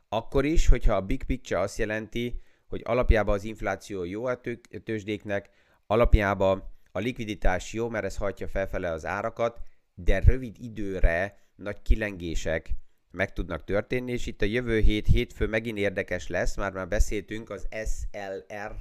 akkor 0.09 0.45
is, 0.45 0.67
hogyha 0.67 0.95
a 0.95 1.01
big 1.01 1.23
picture 1.23 1.59
azt 1.59 1.77
jelenti, 1.77 2.41
hogy 2.67 2.81
alapjában 2.85 3.35
az 3.35 3.43
infláció 3.43 4.03
jó 4.03 4.25
a 4.25 4.41
tőzsdéknek, 4.83 5.49
alapjában 5.87 6.76
a 6.97 6.99
likviditás 6.99 7.73
jó, 7.73 7.89
mert 7.89 8.05
ez 8.05 8.17
hajtja 8.17 8.47
felfele 8.47 8.91
az 8.91 9.05
árakat, 9.05 9.59
de 9.93 10.19
rövid 10.19 10.55
időre 10.59 11.37
nagy 11.55 11.81
kilengések 11.81 12.69
meg 13.11 13.33
tudnak 13.33 13.63
történni, 13.63 14.11
és 14.11 14.25
itt 14.25 14.41
a 14.41 14.45
jövő 14.45 14.79
hét, 14.79 15.07
hétfő 15.07 15.47
megint 15.47 15.77
érdekes 15.77 16.27
lesz, 16.27 16.55
már 16.55 16.71
már 16.71 16.87
beszéltünk 16.87 17.49
az 17.49 17.67
SLR 17.69 18.75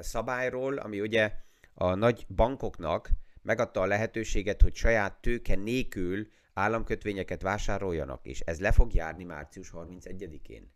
szabályról, 0.00 0.76
ami 0.76 1.00
ugye 1.00 1.32
a 1.74 1.94
nagy 1.94 2.26
bankoknak 2.28 3.10
megadta 3.42 3.80
a 3.80 3.86
lehetőséget, 3.86 4.62
hogy 4.62 4.74
saját 4.74 5.20
tőke 5.20 5.54
nélkül 5.54 6.28
államkötvényeket 6.54 7.42
vásároljanak, 7.42 8.26
és 8.26 8.40
ez 8.40 8.60
le 8.60 8.72
fog 8.72 8.94
járni 8.94 9.24
március 9.24 9.72
31-én. 9.74 10.72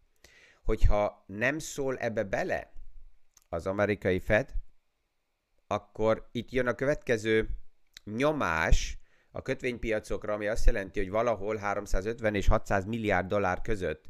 Hogyha 0.65 1.25
nem 1.27 1.59
szól 1.59 1.97
ebbe 1.97 2.23
bele 2.23 2.73
az 3.49 3.67
amerikai 3.67 4.21
Fed, 4.21 4.55
akkor 5.71 6.29
itt 6.33 6.51
jön 6.51 6.67
a 6.67 6.75
következő 6.75 7.49
nyomás 8.05 8.99
a 9.31 9.43
kötvénypiacokra, 9.43 10.33
ami 10.33 10.47
azt 10.47 10.67
jelenti, 10.67 10.99
hogy 10.99 11.11
valahol 11.11 11.57
350 11.57 12.35
és 12.35 12.47
600 12.47 12.85
milliárd 12.85 13.27
dollár 13.27 13.61
között 13.61 14.05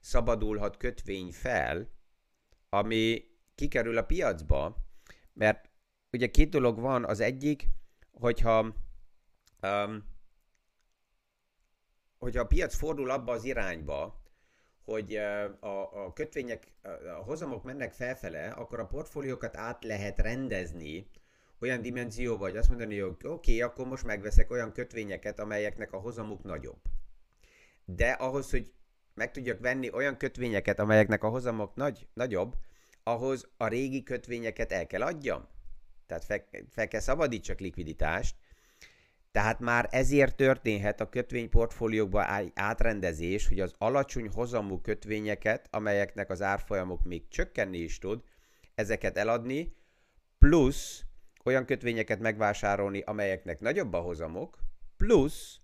szabadulhat 0.00 0.76
kötvény 0.76 1.32
fel, 1.32 1.90
ami 2.68 3.24
kikerül 3.54 3.96
a 3.98 4.02
piacba, 4.02 4.76
mert 5.32 5.70
ugye 6.12 6.26
két 6.26 6.48
dolog 6.48 6.80
van, 6.80 7.04
az 7.04 7.20
egyik, 7.20 7.68
hogyha 8.12 8.74
um, 9.62 10.14
hogyha 12.18 12.40
a 12.40 12.46
piac 12.46 12.74
fordul 12.74 13.10
abba 13.10 13.32
az 13.32 13.44
irányba, 13.44 14.22
hogy 14.86 15.16
a, 15.60 16.04
a 16.06 16.12
kötvények, 16.12 16.66
a 17.18 17.22
hozamok 17.24 17.64
mennek 17.64 17.92
felfele, 17.92 18.48
akkor 18.48 18.80
a 18.80 18.86
portfóliókat 18.86 19.56
át 19.56 19.84
lehet 19.84 20.18
rendezni 20.18 21.10
olyan 21.60 21.82
dimenzióba, 21.82 22.44
hogy 22.44 22.56
azt 22.56 22.68
mondani, 22.68 22.98
hogy 22.98 23.10
oké, 23.10 23.28
okay, 23.28 23.60
akkor 23.60 23.86
most 23.86 24.04
megveszek 24.04 24.50
olyan 24.50 24.72
kötvényeket, 24.72 25.38
amelyeknek 25.40 25.92
a 25.92 25.98
hozamuk 25.98 26.42
nagyobb. 26.42 26.80
De 27.84 28.10
ahhoz, 28.10 28.50
hogy 28.50 28.72
meg 29.14 29.30
tudjak 29.30 29.60
venni 29.60 29.90
olyan 29.92 30.16
kötvényeket, 30.16 30.78
amelyeknek 30.78 31.24
a 31.24 31.28
hozamok 31.28 31.74
nagy, 31.74 32.08
nagyobb, 32.12 32.54
ahhoz 33.02 33.48
a 33.56 33.66
régi 33.66 34.02
kötvényeket 34.02 34.72
el 34.72 34.86
kell 34.86 35.02
adjam. 35.02 35.48
Tehát 36.06 36.24
fel, 36.24 36.44
fel 36.70 36.88
kell 36.88 37.00
szabadítsak 37.00 37.58
likviditást, 37.58 38.36
tehát 39.36 39.60
már 39.60 39.88
ezért 39.90 40.36
történhet 40.36 41.00
a 41.00 41.08
kötvényportfóliókba 41.08 42.50
átrendezés, 42.54 43.48
hogy 43.48 43.60
az 43.60 43.74
alacsony 43.78 44.28
hozamú 44.28 44.80
kötvényeket, 44.80 45.68
amelyeknek 45.70 46.30
az 46.30 46.42
árfolyamok 46.42 47.04
még 47.04 47.28
csökkenni 47.28 47.78
is 47.78 47.98
tud, 47.98 48.22
ezeket 48.74 49.16
eladni, 49.16 49.76
plusz 50.38 51.02
olyan 51.44 51.64
kötvényeket 51.64 52.20
megvásárolni, 52.20 53.00
amelyeknek 53.00 53.60
nagyobb 53.60 53.92
a 53.92 54.00
hozamok, 54.00 54.58
plusz 54.96 55.58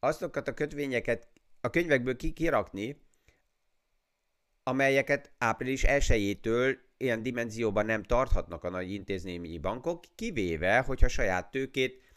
azokat 0.00 0.48
a 0.48 0.54
kötvényeket 0.54 1.28
a 1.60 1.70
könyvekből 1.70 2.16
kirakni, 2.16 3.02
amelyeket 4.62 5.32
április 5.38 5.84
1 5.84 6.38
ilyen 6.96 7.22
dimenzióban 7.22 7.86
nem 7.86 8.02
tarthatnak 8.02 8.64
a 8.64 8.70
nagy 8.70 8.92
intézményi 8.92 9.58
bankok, 9.58 10.04
kivéve, 10.14 10.78
hogyha 10.78 11.08
saját 11.08 11.50
tőkét 11.50 12.08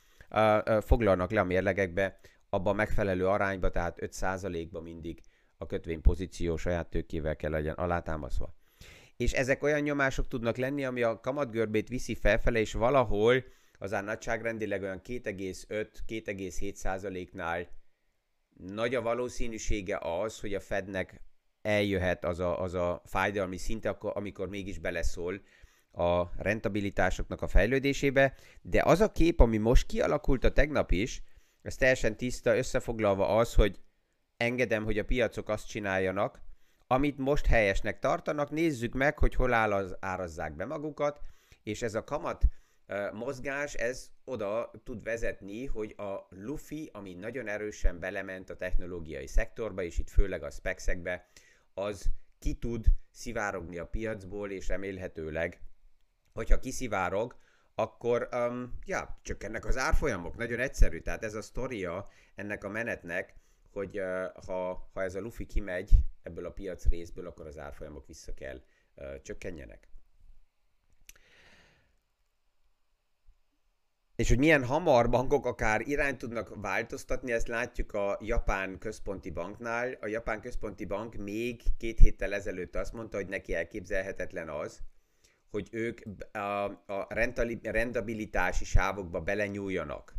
foglalnak 0.81 1.31
le 1.31 1.39
a 1.39 1.43
mérlegekbe 1.43 2.19
abba 2.49 2.73
megfelelő 2.73 3.27
arányba, 3.27 3.69
tehát 3.69 3.97
5%-ba 4.01 4.81
mindig 4.81 5.21
a 5.57 5.65
kötvény 5.65 6.01
pozíció 6.01 6.57
saját 6.57 6.89
tőkével 6.89 7.35
kell 7.35 7.51
legyen 7.51 7.73
alátámaszva. 7.73 8.55
és 9.17 9.31
ezek 9.31 9.63
olyan 9.63 9.81
nyomások 9.81 10.27
tudnak 10.27 10.57
lenni, 10.57 10.85
ami 10.85 11.01
a 11.01 11.19
kamatgörbét 11.19 11.87
viszi 11.87 12.15
felfele, 12.15 12.59
és 12.59 12.73
valahol 12.73 13.43
az 13.77 13.91
nagyságrendileg 13.91 14.81
olyan 14.81 15.01
2,5-2,7 15.07 16.73
százaléknál 16.73 17.67
nagy 18.57 18.95
a 18.95 19.01
valószínűsége 19.01 19.97
az, 19.97 20.39
hogy 20.39 20.53
a 20.53 20.59
Fednek 20.59 21.21
eljöhet 21.61 22.25
az 22.25 22.39
a, 22.39 22.61
az 22.61 22.73
a 22.73 23.01
fájdalmi 23.05 23.57
szint, 23.57 23.85
amikor 23.99 24.49
mégis 24.49 24.77
beleszól 24.77 25.41
a 25.93 26.31
rentabilitásoknak 26.37 27.41
a 27.41 27.47
fejlődésébe, 27.47 28.33
de 28.61 28.81
az 28.85 29.01
a 29.01 29.11
kép, 29.11 29.39
ami 29.39 29.57
most 29.57 29.85
kialakult 29.85 30.43
a 30.43 30.51
tegnap 30.51 30.91
is, 30.91 31.23
ez 31.61 31.75
teljesen 31.75 32.17
tiszta, 32.17 32.57
összefoglalva 32.57 33.27
az, 33.27 33.53
hogy 33.53 33.79
engedem, 34.37 34.83
hogy 34.83 34.97
a 34.97 35.05
piacok 35.05 35.49
azt 35.49 35.67
csináljanak, 35.67 36.41
amit 36.87 37.17
most 37.17 37.45
helyesnek 37.45 37.99
tartanak, 37.99 38.49
nézzük 38.49 38.93
meg, 38.93 39.19
hogy 39.19 39.35
hol 39.35 39.53
áll 39.53 39.71
az, 39.71 39.95
árazzák 39.99 40.55
be 40.55 40.65
magukat, 40.65 41.19
és 41.63 41.81
ez 41.81 41.95
a 41.95 42.03
kamat 42.03 42.43
mozgás, 43.13 43.73
ez 43.73 44.11
oda 44.23 44.71
tud 44.83 45.03
vezetni, 45.03 45.65
hogy 45.65 45.93
a 45.97 46.27
Luffy, 46.29 46.89
ami 46.93 47.13
nagyon 47.13 47.47
erősen 47.47 47.99
belement 47.99 48.49
a 48.49 48.55
technológiai 48.55 49.27
szektorba, 49.27 49.83
és 49.83 49.97
itt 49.97 50.09
főleg 50.09 50.43
a 50.43 50.49
spexekbe, 50.49 51.27
az 51.73 52.05
ki 52.39 52.53
tud 52.53 52.85
szivárogni 53.11 53.77
a 53.77 53.85
piacból, 53.85 54.51
és 54.51 54.67
remélhetőleg, 54.67 55.59
hogyha 56.33 56.59
kiszivárog, 56.59 57.35
akkor 57.75 58.29
um, 58.31 58.79
ja, 58.85 59.19
csökkennek 59.21 59.65
az 59.65 59.77
árfolyamok. 59.77 60.37
Nagyon 60.37 60.59
egyszerű, 60.59 60.99
tehát 60.99 61.23
ez 61.23 61.33
a 61.33 61.41
sztoria 61.41 62.09
ennek 62.35 62.63
a 62.63 62.69
menetnek, 62.69 63.35
hogy 63.71 63.99
uh, 63.99 64.45
ha, 64.45 64.89
ha 64.93 65.03
ez 65.03 65.15
a 65.15 65.19
Luffy 65.19 65.45
kimegy 65.45 65.91
ebből 66.23 66.45
a 66.45 66.51
piac 66.51 66.85
részből, 66.85 67.27
akkor 67.27 67.47
az 67.47 67.57
árfolyamok 67.57 68.07
vissza 68.07 68.33
kell 68.33 68.61
uh, 68.95 69.21
csökkenjenek. 69.21 69.87
És 74.15 74.29
hogy 74.29 74.37
milyen 74.37 74.65
hamar 74.65 75.09
bankok 75.09 75.45
akár 75.45 75.81
irányt 75.81 76.17
tudnak 76.17 76.61
változtatni, 76.61 77.31
ezt 77.31 77.47
látjuk 77.47 77.93
a 77.93 78.17
Japán 78.21 78.77
Központi 78.79 79.29
Banknál. 79.29 79.97
A 80.01 80.07
Japán 80.07 80.41
Központi 80.41 80.85
Bank 80.85 81.15
még 81.15 81.61
két 81.77 81.99
héttel 81.99 82.33
ezelőtt 82.33 82.75
azt 82.75 82.93
mondta, 82.93 83.17
hogy 83.17 83.27
neki 83.27 83.55
elképzelhetetlen 83.55 84.49
az, 84.49 84.79
hogy 85.53 85.67
ők 85.71 86.01
a, 86.31 86.63
a 86.93 87.07
rendabilitási 87.63 88.65
sávokba 88.65 89.21
belenyúljanak. 89.21 90.13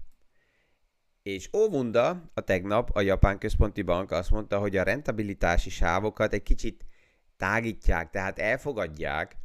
És 1.22 1.50
óvunda 1.56 2.30
a 2.34 2.40
tegnap 2.40 2.90
a 2.96 3.00
Japán 3.00 3.38
Központi 3.38 3.82
Bank 3.82 4.10
azt 4.10 4.30
mondta, 4.30 4.58
hogy 4.58 4.76
a 4.76 4.82
rentabilitási 4.82 5.70
sávokat 5.70 6.32
egy 6.32 6.42
kicsit 6.42 6.84
tágítják, 7.36 8.10
tehát 8.10 8.38
elfogadják, 8.38 9.36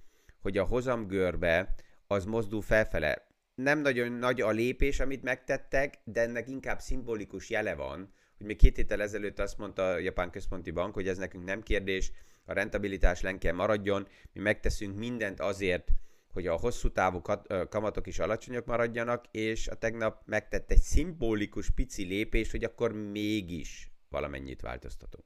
hogy 0.41 0.57
a 0.57 0.63
hozamgörbe 0.65 1.75
az 2.07 2.25
mozdul 2.25 2.61
felfele 2.61 3.27
nem 3.55 3.79
nagyon 3.79 4.11
nagy 4.11 4.41
a 4.41 4.49
lépés, 4.49 4.99
amit 4.99 5.23
megtettek, 5.23 5.99
de 6.03 6.21
ennek 6.21 6.47
inkább 6.47 6.79
szimbolikus 6.79 7.49
jele 7.49 7.75
van, 7.75 8.13
hogy 8.37 8.45
még 8.45 8.57
két 8.57 8.75
héttel 8.75 9.01
ezelőtt 9.01 9.39
azt 9.39 9.57
mondta 9.57 9.89
a 9.89 9.97
Japán 9.97 10.29
Központi 10.31 10.71
Bank, 10.71 10.93
hogy 10.93 11.07
ez 11.07 11.17
nekünk 11.17 11.43
nem 11.43 11.61
kérdés, 11.61 12.11
a 12.49 12.53
rentabilitás 12.53 13.21
lenkel 13.21 13.53
maradjon, 13.53 14.07
mi 14.33 14.41
megteszünk 14.41 14.97
mindent 14.97 15.39
azért, 15.39 15.87
hogy 16.33 16.47
a 16.47 16.55
hosszú 16.55 16.91
távú 16.91 17.21
kamatok 17.69 18.07
is 18.07 18.19
alacsonyak 18.19 18.65
maradjanak, 18.65 19.25
és 19.31 19.67
a 19.67 19.75
tegnap 19.75 20.21
megtett 20.25 20.71
egy 20.71 20.81
szimbolikus 20.81 21.69
pici 21.69 22.03
lépés, 22.03 22.51
hogy 22.51 22.63
akkor 22.63 22.93
mégis 22.93 23.91
valamennyit 24.09 24.61
változtatunk. 24.61 25.25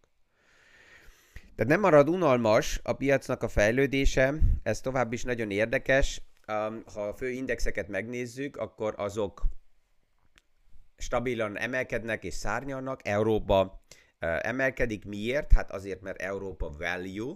Tehát 1.55 1.71
nem 1.71 1.79
marad 1.79 2.09
unalmas 2.09 2.79
a 2.83 2.93
piacnak 2.93 3.43
a 3.43 3.47
fejlődése, 3.47 4.33
ez 4.63 4.81
tovább 4.81 5.13
is 5.13 5.23
nagyon 5.23 5.51
érdekes, 5.51 6.21
ha 6.93 7.01
a 7.01 7.13
fő 7.13 7.29
indexeket 7.29 7.87
megnézzük, 7.87 8.57
akkor 8.57 8.93
azok 8.97 9.43
stabilan 10.97 11.57
emelkednek 11.57 12.23
és 12.23 12.33
szárnyalnak. 12.33 13.07
Európa 13.07 13.81
emelkedik. 14.23 15.05
Miért? 15.05 15.53
Hát 15.53 15.71
azért, 15.71 16.01
mert 16.01 16.21
Európa 16.21 16.71
value. 16.77 17.33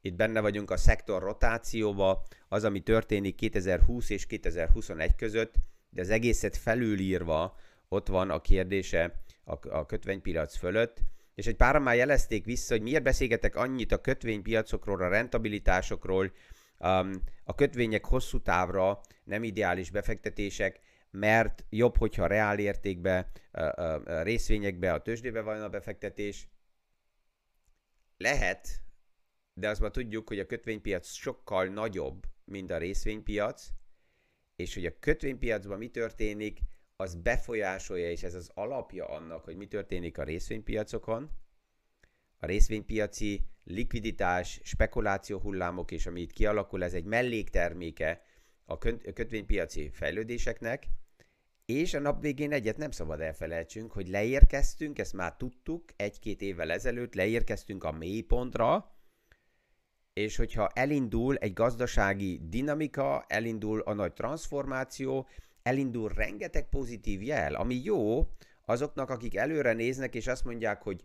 Itt 0.00 0.14
benne 0.14 0.40
vagyunk 0.40 0.70
a 0.70 0.76
szektor 0.76 1.22
rotációba, 1.22 2.22
az, 2.48 2.64
ami 2.64 2.80
történik 2.80 3.34
2020 3.34 4.10
és 4.10 4.26
2021 4.26 5.14
között, 5.14 5.54
de 5.90 6.00
az 6.00 6.10
egészet 6.10 6.56
felülírva 6.56 7.56
ott 7.88 8.08
van 8.08 8.30
a 8.30 8.40
kérdése 8.40 9.22
a, 9.44 9.68
a 9.68 9.86
kötvénypiac 9.86 10.56
fölött, 10.56 11.00
és 11.34 11.46
egy 11.46 11.56
páran 11.56 11.82
már 11.82 11.96
jelezték 11.96 12.44
vissza, 12.44 12.74
hogy 12.74 12.82
miért 12.82 13.02
beszélgetek 13.02 13.56
annyit 13.56 13.92
a 13.92 14.00
kötvénypiacokról, 14.00 15.02
a 15.02 15.08
rentabilitásokról, 15.08 16.32
a 17.44 17.54
kötvények 17.54 18.04
hosszú 18.04 18.40
távra 18.40 19.00
nem 19.24 19.42
ideális 19.42 19.90
befektetések, 19.90 20.80
mert 21.12 21.64
jobb, 21.68 21.96
hogyha 21.96 22.26
reál 22.26 22.58
értékbe, 22.58 23.30
részvényekbe, 24.04 24.92
a 24.92 25.02
tőzsdébe 25.02 25.40
van 25.40 25.62
a 25.62 25.68
befektetés. 25.68 26.48
Lehet, 28.16 28.68
de 29.54 29.68
azt 29.68 29.80
már 29.80 29.90
tudjuk, 29.90 30.28
hogy 30.28 30.38
a 30.38 30.46
kötvénypiac 30.46 31.08
sokkal 31.08 31.66
nagyobb, 31.66 32.26
mint 32.44 32.70
a 32.70 32.78
részvénypiac, 32.78 33.68
és 34.56 34.74
hogy 34.74 34.86
a 34.86 34.98
kötvénypiacban 34.98 35.78
mi 35.78 35.88
történik, 35.88 36.58
az 36.96 37.14
befolyásolja, 37.14 38.10
és 38.10 38.22
ez 38.22 38.34
az 38.34 38.50
alapja 38.54 39.08
annak, 39.08 39.44
hogy 39.44 39.56
mi 39.56 39.66
történik 39.66 40.18
a 40.18 40.22
részvénypiacokon. 40.22 41.30
A 42.38 42.46
részvénypiaci 42.46 43.40
likviditás, 43.64 44.60
spekuláció 44.62 45.38
hullámok, 45.38 45.90
és 45.90 46.06
ami 46.06 46.20
itt 46.20 46.32
kialakul, 46.32 46.84
ez 46.84 46.94
egy 46.94 47.04
mellékterméke 47.04 48.22
a 48.64 48.78
kötvénypiaci 49.14 49.90
fejlődéseknek, 49.92 50.86
és 51.64 51.94
a 51.94 51.98
nap 51.98 52.20
végén 52.20 52.52
egyet 52.52 52.76
nem 52.76 52.90
szabad 52.90 53.20
elfelejtsünk, 53.20 53.92
hogy 53.92 54.08
leérkeztünk, 54.08 54.98
ezt 54.98 55.12
már 55.12 55.36
tudtuk 55.36 55.84
egy-két 55.96 56.42
évvel 56.42 56.70
ezelőtt, 56.70 57.14
leérkeztünk 57.14 57.84
a 57.84 57.92
mélypontra, 57.92 58.96
és 60.12 60.36
hogyha 60.36 60.68
elindul 60.74 61.36
egy 61.36 61.52
gazdasági 61.52 62.40
dinamika, 62.48 63.24
elindul 63.28 63.80
a 63.80 63.92
nagy 63.92 64.12
transformáció, 64.12 65.28
elindul 65.62 66.08
rengeteg 66.08 66.68
pozitív 66.68 67.22
jel, 67.22 67.54
ami 67.54 67.80
jó 67.84 68.28
azoknak, 68.64 69.10
akik 69.10 69.36
előre 69.36 69.72
néznek, 69.72 70.14
és 70.14 70.26
azt 70.26 70.44
mondják, 70.44 70.82
hogy 70.82 71.04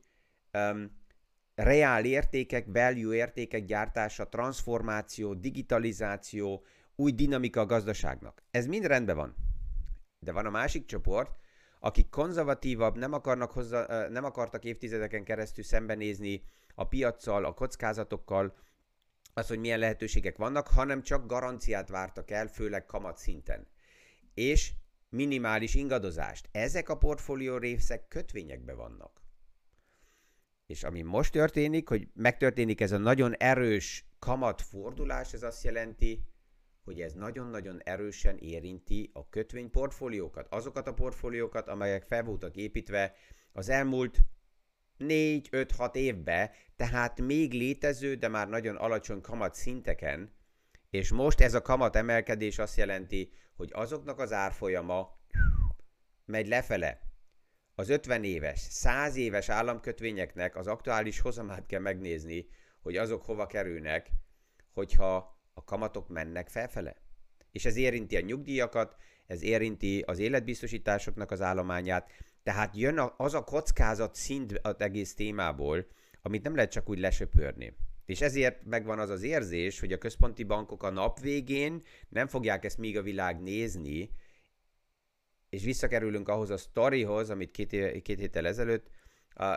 um, 0.53 0.91
reál 1.55 2.05
értékek, 2.05 2.65
value 2.65 3.15
értékek 3.15 3.65
gyártása, 3.65 4.29
transformáció, 4.29 5.33
digitalizáció, 5.33 6.63
új 6.95 7.11
dinamika 7.11 7.59
a 7.59 7.65
gazdaságnak. 7.65 8.43
Ez 8.51 8.65
mind 8.65 8.85
rendben 8.85 9.15
van. 9.15 9.46
De 10.19 10.31
van 10.31 10.45
a 10.45 10.49
másik 10.49 10.85
csoport, 10.85 11.35
akik 11.79 12.09
konzervatívabb, 12.09 12.97
nem, 12.97 13.13
akarnak 13.13 13.51
hozzá, 13.51 14.07
nem 14.07 14.23
akartak 14.23 14.63
évtizedeken 14.63 15.23
keresztül 15.23 15.63
szembenézni 15.63 16.43
a 16.75 16.83
piaccal, 16.83 17.45
a 17.45 17.53
kockázatokkal, 17.53 18.55
az, 19.33 19.47
hogy 19.47 19.59
milyen 19.59 19.79
lehetőségek 19.79 20.37
vannak, 20.37 20.67
hanem 20.67 21.01
csak 21.01 21.27
garanciát 21.27 21.89
vártak 21.89 22.31
el, 22.31 22.47
főleg 22.47 22.85
kamat 22.85 23.17
szinten. 23.17 23.67
És 24.33 24.71
minimális 25.09 25.75
ingadozást. 25.75 26.49
Ezek 26.51 26.89
a 26.89 26.97
portfólió 26.97 27.57
részek 27.57 28.07
kötvényekbe 28.07 28.73
vannak. 28.73 29.21
És 30.65 30.83
ami 30.83 31.01
most 31.01 31.31
történik, 31.31 31.89
hogy 31.89 32.07
megtörténik 32.13 32.81
ez 32.81 32.91
a 32.91 32.97
nagyon 32.97 33.35
erős 33.35 34.05
kamatfordulás, 34.19 35.33
ez 35.33 35.43
azt 35.43 35.63
jelenti, 35.63 36.23
hogy 36.87 37.01
ez 37.01 37.13
nagyon-nagyon 37.13 37.81
erősen 37.83 38.37
érinti 38.37 39.09
a 39.13 39.29
kötvényportfóliókat, 39.29 40.47
azokat 40.49 40.87
a 40.87 40.93
portfóliókat, 40.93 41.67
amelyek 41.67 42.03
fel 42.03 42.23
voltak 42.23 42.55
építve 42.55 43.15
az 43.53 43.69
elmúlt 43.69 44.17
4-5-6 44.99 45.95
évbe, 45.95 46.51
tehát 46.75 47.21
még 47.21 47.53
létező, 47.53 48.15
de 48.15 48.27
már 48.27 48.49
nagyon 48.49 48.75
alacsony 48.75 49.21
kamat 49.21 49.55
szinteken, 49.55 50.33
és 50.89 51.11
most 51.11 51.41
ez 51.41 51.53
a 51.53 51.61
kamat 51.61 51.95
emelkedés 51.95 52.59
azt 52.59 52.77
jelenti, 52.77 53.31
hogy 53.55 53.69
azoknak 53.73 54.19
az 54.19 54.33
árfolyama 54.33 55.19
megy 56.25 56.47
lefele, 56.47 57.01
az 57.75 57.89
50 57.89 58.23
éves, 58.23 58.59
100 58.59 59.15
éves 59.15 59.49
államkötvényeknek 59.49 60.55
az 60.55 60.67
aktuális 60.67 61.19
hozamát 61.19 61.65
kell 61.65 61.81
megnézni, 61.81 62.47
hogy 62.81 62.97
azok 62.97 63.25
hova 63.25 63.47
kerülnek, 63.47 64.09
hogyha 64.73 65.36
a 65.57 65.63
kamatok 65.63 66.07
mennek 66.07 66.49
felfele. 66.49 66.95
És 67.51 67.65
ez 67.65 67.75
érinti 67.75 68.15
a 68.15 68.21
nyugdíjakat, 68.21 68.95
ez 69.27 69.43
érinti 69.43 70.03
az 70.05 70.19
életbiztosításoknak 70.19 71.31
az 71.31 71.41
állományát, 71.41 72.11
tehát 72.43 72.75
jön 72.75 73.11
az 73.17 73.33
a 73.33 73.43
kockázat 73.43 74.15
szint 74.15 74.59
az 74.61 74.75
egész 74.77 75.13
témából, 75.13 75.87
amit 76.21 76.43
nem 76.43 76.55
lehet 76.55 76.71
csak 76.71 76.89
úgy 76.89 76.99
lesöpörni. 76.99 77.75
És 78.05 78.21
ezért 78.21 78.65
megvan 78.65 78.99
az 78.99 79.09
az 79.09 79.23
érzés, 79.23 79.79
hogy 79.79 79.91
a 79.91 79.97
központi 79.97 80.43
bankok 80.43 80.83
a 80.83 80.89
nap 80.89 81.19
végén 81.19 81.81
nem 82.09 82.27
fogják 82.27 82.65
ezt 82.65 82.77
még 82.77 82.97
a 82.97 83.01
világ 83.01 83.41
nézni, 83.41 84.09
és 85.49 85.63
visszakerülünk 85.63 86.27
ahhoz 86.29 86.49
a 86.49 86.57
sztorihoz, 86.57 87.29
amit 87.29 87.51
két, 87.51 88.01
két 88.01 88.19
héttel 88.19 88.47
ezelőtt 88.47 88.89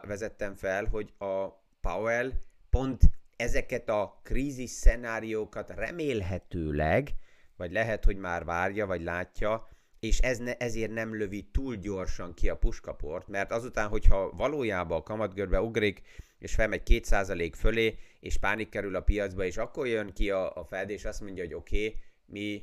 vezettem 0.06 0.54
fel, 0.54 0.84
hogy 0.84 1.12
a 1.18 1.48
Powell 1.80 2.32
pont 2.70 3.00
ezeket 3.40 3.88
a 3.88 4.20
krízis 4.22 4.70
szenáriókat 4.70 5.70
remélhetőleg, 5.70 7.08
vagy 7.56 7.72
lehet, 7.72 8.04
hogy 8.04 8.16
már 8.16 8.44
várja, 8.44 8.86
vagy 8.86 9.02
látja, 9.02 9.68
és 10.00 10.18
ez 10.18 10.38
ne, 10.38 10.56
ezért 10.56 10.90
nem 10.90 11.16
lövi 11.16 11.48
túl 11.52 11.76
gyorsan 11.76 12.34
ki 12.34 12.48
a 12.48 12.56
puskaport, 12.56 13.28
mert 13.28 13.52
azután, 13.52 13.88
hogyha 13.88 14.30
valójában 14.30 14.98
a 14.98 15.02
kamatgörbe 15.02 15.60
ugrik, 15.60 16.02
és 16.38 16.54
felmegy 16.54 16.82
2% 16.84 17.52
fölé, 17.56 17.98
és 18.20 18.38
pánik 18.38 18.68
kerül 18.68 18.96
a 18.96 19.00
piacba, 19.00 19.44
és 19.44 19.56
akkor 19.56 19.86
jön 19.86 20.12
ki 20.12 20.30
a, 20.30 20.56
a 20.56 20.64
Fed, 20.64 20.90
és 20.90 21.04
azt 21.04 21.20
mondja, 21.20 21.44
hogy 21.44 21.54
oké, 21.54 21.86
okay, 21.86 22.00
mi 22.24 22.62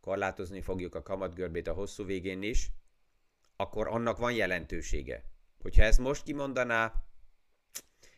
korlátozni 0.00 0.60
fogjuk 0.60 0.94
a 0.94 1.02
kamatgörbét 1.02 1.68
a 1.68 1.72
hosszú 1.72 2.04
végén 2.04 2.42
is, 2.42 2.70
akkor 3.56 3.88
annak 3.88 4.18
van 4.18 4.32
jelentősége. 4.32 5.24
Hogyha 5.62 5.82
ezt 5.82 5.98
most 5.98 6.22
kimondaná, 6.22 6.92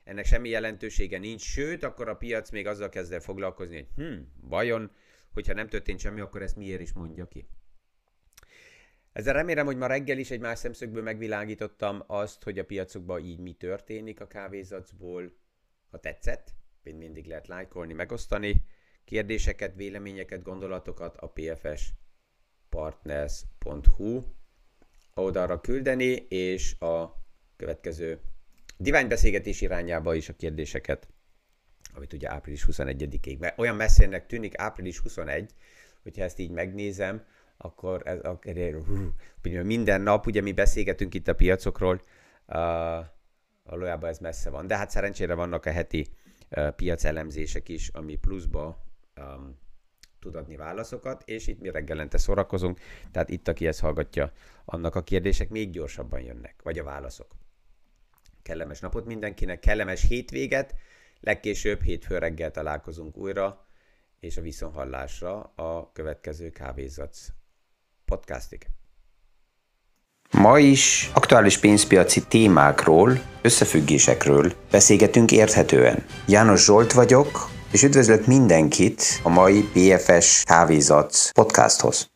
ennek 0.06 0.24
semmi 0.24 0.48
jelentősége 0.48 1.18
nincs, 1.18 1.42
sőt, 1.42 1.82
akkor 1.82 2.08
a 2.08 2.16
piac 2.16 2.50
még 2.50 2.66
azzal 2.66 2.88
kezd 2.88 3.12
el 3.12 3.20
foglalkozni, 3.20 3.76
hogy 3.76 3.88
hm, 4.04 4.14
vajon, 4.40 4.90
hogyha 5.32 5.52
nem 5.52 5.68
történt 5.68 6.00
semmi, 6.00 6.20
akkor 6.20 6.42
ezt 6.42 6.56
miért 6.56 6.80
is 6.80 6.92
mondja 6.92 7.28
ki. 7.28 7.48
Ezzel 9.12 9.34
remélem, 9.34 9.66
hogy 9.66 9.76
ma 9.76 9.86
reggel 9.86 10.18
is 10.18 10.30
egy 10.30 10.40
más 10.40 10.58
szemszögből 10.58 11.02
megvilágítottam 11.02 12.02
azt, 12.06 12.42
hogy 12.42 12.58
a 12.58 12.64
piacokban 12.64 13.24
így 13.24 13.38
mi 13.38 13.52
történik 13.52 14.20
a 14.20 14.26
kávézacból. 14.26 15.32
Ha 15.90 15.98
tetszett, 15.98 16.54
mint 16.82 16.98
mindig 16.98 17.26
lehet 17.26 17.46
lájkolni, 17.46 17.92
megosztani. 17.92 18.64
Kérdéseket, 19.04 19.74
véleményeket, 19.74 20.42
gondolatokat 20.42 21.16
a 21.16 21.28
pfspartners.hu 21.28 24.22
oldalra 25.14 25.60
küldeni, 25.60 26.26
és 26.28 26.80
a 26.80 27.24
következő 27.56 28.20
diványbeszélgetés 28.76 29.60
irányába 29.60 30.14
is 30.14 30.28
a 30.28 30.36
kérdéseket, 30.36 31.08
amit 31.94 32.12
ugye 32.12 32.30
április 32.30 32.66
21-ig, 32.70 33.38
mert 33.38 33.58
olyan 33.58 33.76
messzének 33.76 34.26
tűnik 34.26 34.58
április 34.58 34.98
21, 34.98 35.54
hogyha 36.02 36.22
ezt 36.22 36.38
így 36.38 36.50
megnézem, 36.50 37.24
akkor 37.56 38.02
ez, 38.04 38.18
akkor 38.20 38.54
minden 39.42 40.00
nap, 40.00 40.26
ugye 40.26 40.40
mi 40.40 40.52
beszélgetünk 40.52 41.14
itt 41.14 41.28
a 41.28 41.34
piacokról, 41.34 42.00
uh, 42.46 42.56
valójában 43.64 44.10
ez 44.10 44.18
messze 44.18 44.50
van. 44.50 44.66
De 44.66 44.76
hát 44.76 44.90
szerencsére 44.90 45.34
vannak 45.34 45.66
a 45.66 45.70
heti 45.70 46.06
uh, 46.50 46.70
piacelemzések 46.70 47.68
is, 47.68 47.88
ami 47.88 48.16
pluszba 48.16 48.84
um, 49.20 49.58
tud 50.20 50.34
adni 50.34 50.56
válaszokat, 50.56 51.22
és 51.24 51.46
itt 51.46 51.60
mi 51.60 51.70
reggelente 51.70 52.18
szórakozunk, 52.18 52.80
tehát 53.10 53.30
itt, 53.30 53.48
aki 53.48 53.66
ezt 53.66 53.80
hallgatja, 53.80 54.32
annak 54.64 54.94
a 54.94 55.02
kérdések 55.02 55.48
még 55.48 55.70
gyorsabban 55.70 56.20
jönnek, 56.20 56.60
vagy 56.62 56.78
a 56.78 56.84
válaszok. 56.84 57.26
Kellemes 58.46 58.80
napot 58.80 59.06
mindenkinek, 59.06 59.58
kellemes 59.58 60.02
hétvéget, 60.08 60.74
legkésőbb 61.20 61.82
hétfő 61.82 62.18
reggel 62.18 62.50
találkozunk 62.50 63.16
újra, 63.16 63.66
és 64.20 64.36
a 64.36 64.40
viszonhallásra 64.40 65.52
a 65.56 65.92
következő 65.92 66.50
kávézac 66.50 67.26
podcastig. 68.04 68.66
Ma 70.30 70.58
is 70.58 71.10
aktuális 71.14 71.58
pénzpiaci 71.58 72.26
témákról, 72.26 73.20
összefüggésekről 73.42 74.52
beszélgetünk 74.70 75.32
érthetően. 75.32 76.04
János 76.26 76.64
Zsolt 76.64 76.92
vagyok, 76.92 77.50
és 77.72 77.82
üdvözlök 77.82 78.26
mindenkit 78.26 79.02
a 79.22 79.28
mai 79.28 79.62
PFS 79.62 80.42
Kávézac 80.44 81.30
podcasthoz. 81.32 82.10